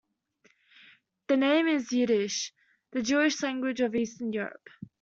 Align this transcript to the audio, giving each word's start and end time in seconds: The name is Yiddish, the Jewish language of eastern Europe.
The 1.27 1.37
name 1.37 1.67
is 1.67 1.93
Yiddish, 1.93 2.53
the 2.89 3.03
Jewish 3.03 3.43
language 3.43 3.81
of 3.81 3.93
eastern 3.93 4.33
Europe. 4.33 4.67